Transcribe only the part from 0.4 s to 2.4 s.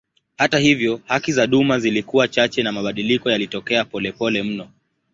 hivyo haki za duma zilikuwa